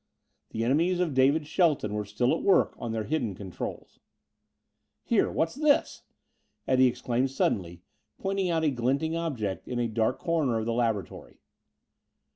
The 0.49 0.63
enemies 0.63 0.99
of 0.99 1.13
David 1.13 1.45
Shelton 1.45 1.93
were 1.93 2.05
still 2.05 2.33
at 2.35 2.41
work 2.41 2.73
on 2.79 2.91
their 2.91 3.03
hidden 3.03 3.35
controls. 3.35 3.99
"Here 5.03 5.29
what's 5.29 5.53
this?" 5.53 6.01
Eddie 6.67 6.87
exclaimed 6.87 7.29
suddenly, 7.29 7.83
pointing 8.17 8.49
out 8.49 8.63
a 8.63 8.71
glinting 8.71 9.15
object 9.15 9.67
in 9.67 9.77
a 9.77 9.87
dark 9.87 10.17
corner 10.17 10.57
of 10.57 10.65
the 10.65 10.73
laboratory. 10.73 11.37